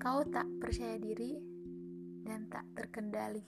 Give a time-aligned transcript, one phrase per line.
[0.00, 1.36] kau tak percaya diri
[2.24, 3.44] dan tak terkendali.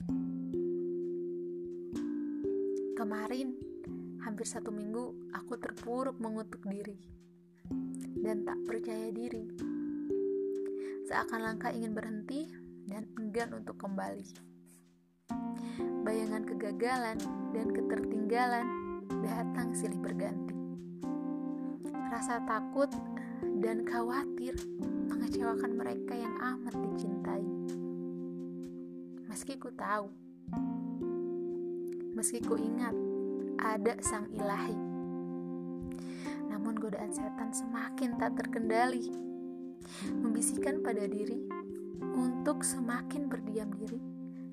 [2.93, 3.57] Kemarin,
[4.21, 6.95] hampir satu minggu, aku terpuruk mengutuk diri
[8.21, 9.49] dan tak percaya diri.
[11.09, 12.45] Seakan langkah ingin berhenti
[12.85, 14.23] dan enggan untuk kembali.
[16.05, 17.17] Bayangan kegagalan
[17.49, 18.65] dan ketertinggalan
[19.25, 20.53] datang silih berganti.
[22.13, 22.93] Rasa takut
[23.61, 24.55] dan khawatir
[25.07, 27.45] mengecewakan mereka yang amat dicintai.
[29.27, 30.07] Meski ku tahu,
[32.13, 32.93] meski ku ingat
[33.59, 34.77] ada sang ilahi.
[36.51, 39.09] Namun godaan setan semakin tak terkendali,
[40.21, 41.43] membisikkan pada diri
[42.13, 43.99] untuk semakin berdiam diri,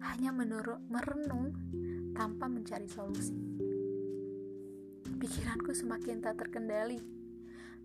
[0.01, 1.53] hanya menurut merenung
[2.17, 3.37] tanpa mencari solusi.
[5.21, 7.20] Pikiranku semakin tak terkendali.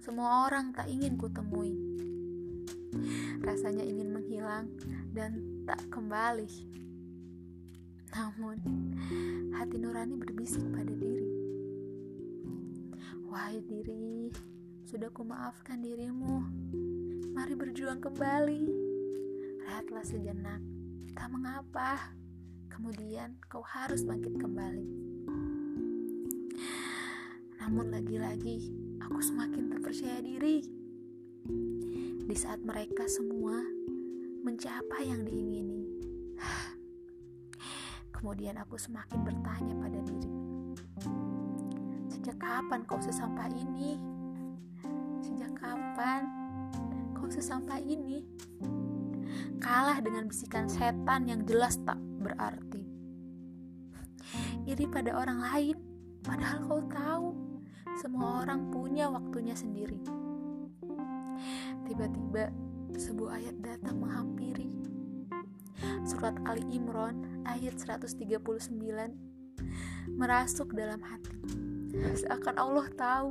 [0.05, 1.73] Semua orang tak ingin kutemui.
[3.41, 4.69] Rasanya ingin menghilang
[5.17, 6.45] dan tak kembali.
[8.13, 8.61] Namun,
[9.57, 11.25] hati nurani berbisik pada diri.
[13.25, 14.29] Wahai diri,
[14.85, 16.37] sudah kumaafkan dirimu.
[17.33, 18.61] Mari berjuang kembali.
[19.65, 20.61] Rehatlah sejenak,
[21.17, 22.13] tak mengapa.
[22.69, 24.85] Kemudian kau harus bangkit kembali.
[27.57, 28.84] Namun lagi-lagi,
[29.15, 30.59] aku semakin terpercaya diri.
[32.27, 33.63] Di saat mereka semua
[34.43, 35.87] mencapai yang diingini.
[38.19, 40.35] Kemudian aku semakin bertanya pada diri.
[42.11, 43.95] Sejak kapan kau sesampah ini?
[45.23, 46.27] Sejak kapan
[47.15, 48.19] kau sesampah ini?
[49.63, 52.83] Kalah dengan bisikan setan yang jelas tak berarti.
[54.67, 55.79] Iri pada orang lain,
[56.19, 57.44] padahal kau tahu
[58.01, 60.01] semua orang punya waktunya sendiri.
[61.85, 62.49] Tiba-tiba
[62.97, 64.73] sebuah ayat datang menghampiri.
[66.07, 68.41] Surat Ali Imran ayat 139
[70.15, 71.35] merasuk dalam hati.
[71.95, 73.29] Seakan Allah tahu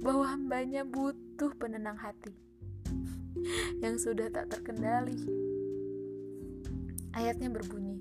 [0.00, 2.32] bahwa hambanya butuh penenang hati
[3.80, 5.16] yang sudah tak terkendali.
[7.10, 7.98] Ayatnya berbunyi,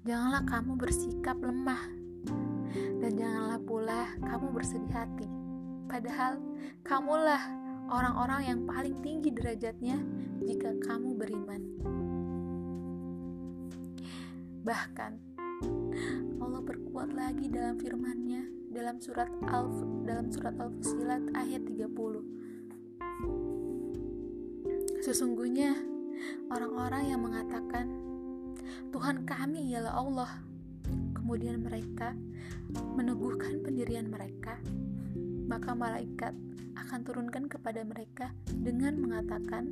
[0.00, 1.99] Janganlah kamu bersikap lemah
[3.00, 5.28] dan janganlah pula kamu bersedih hati.
[5.90, 6.38] Padahal
[6.86, 7.42] kamulah
[7.90, 9.98] orang-orang yang paling tinggi derajatnya
[10.44, 11.62] jika kamu beriman.
[14.62, 15.12] Bahkan
[16.38, 19.66] Allah berkuat lagi dalam firman-Nya dalam surat Al
[20.06, 21.90] dalam surat Al-Fusilat ayat 30.
[25.02, 25.74] Sesungguhnya
[26.52, 27.88] orang-orang yang mengatakan
[28.94, 30.30] Tuhan kami ialah Allah
[31.30, 32.10] kemudian mereka
[32.98, 34.58] meneguhkan pendirian mereka
[35.46, 36.34] maka malaikat
[36.74, 39.70] akan turunkan kepada mereka dengan mengatakan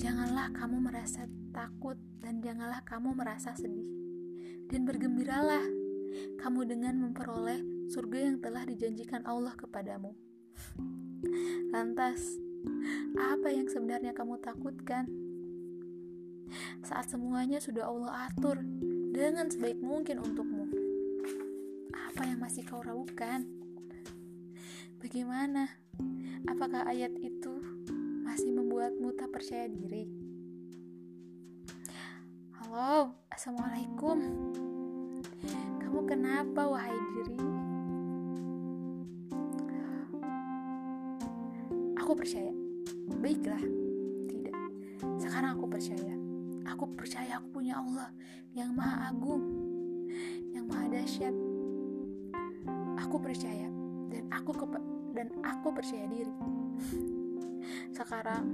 [0.00, 3.92] Janganlah kamu merasa takut dan janganlah kamu merasa sedih
[4.72, 5.68] dan bergembiralah
[6.40, 7.60] kamu dengan memperoleh
[7.92, 10.16] surga yang telah dijanjikan Allah kepadamu.
[11.76, 12.40] Lantas,
[13.12, 15.31] apa yang sebenarnya kamu takutkan?
[16.82, 18.60] Saat semuanya sudah Allah atur
[19.12, 20.66] dengan sebaik mungkin untukmu.
[21.92, 23.44] Apa yang masih kau ragukan?
[25.02, 25.68] Bagaimana?
[26.46, 27.58] Apakah ayat itu
[28.22, 30.06] masih membuatmu tak percaya diri?
[32.56, 34.18] Halo, Assalamualaikum.
[35.82, 37.36] Kamu kenapa, wahai diri?
[42.00, 42.52] Aku percaya.
[43.20, 43.62] Baiklah.
[44.30, 44.56] Tidak.
[45.20, 46.21] Sekarang aku percaya.
[46.68, 48.10] Aku percaya aku punya Allah
[48.54, 49.42] yang maha agung,
[50.54, 51.34] yang maha dahsyat.
[53.02, 53.66] Aku percaya
[54.12, 54.50] dan aku
[55.12, 56.32] dan aku percaya diri.
[57.96, 58.44] Sekarang,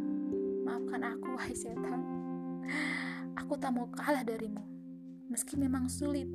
[0.66, 2.00] maafkan aku, wahai setan.
[3.38, 4.60] Aku tak mau kalah darimu.
[5.28, 6.28] Meski memang sulit,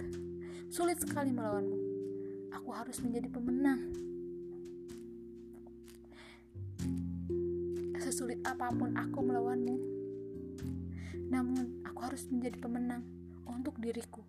[0.70, 1.78] sulit sekali melawanmu.
[2.54, 3.82] Aku harus menjadi pemenang.
[8.02, 9.76] Sesulit apa pun aku melawanmu,
[12.14, 13.02] harus menjadi pemenang
[13.50, 14.22] untuk diriku.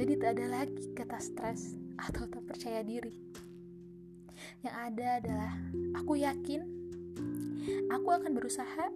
[0.00, 3.12] Jadi tak ada lagi kata stres atau tak percaya diri.
[4.64, 5.52] Yang ada adalah
[5.92, 6.64] aku yakin
[7.92, 8.88] aku akan berusaha.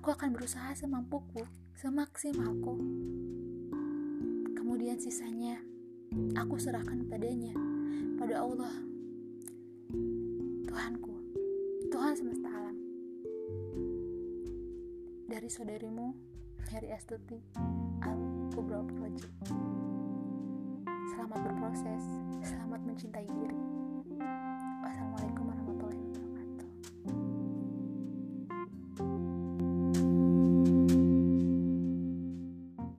[0.00, 1.44] Aku akan berusaha semampuku,
[1.76, 2.80] semaksimalku.
[4.56, 5.60] Kemudian sisanya
[6.40, 7.52] aku serahkan padanya,
[8.16, 8.89] pada Allah.
[15.50, 16.14] Dari saudarimu,
[16.70, 17.34] Mary Astuti,
[18.06, 18.22] Al
[18.54, 19.50] Kubra Project.
[21.10, 22.06] Selamat berproses,
[22.38, 23.59] selamat mencintai diri.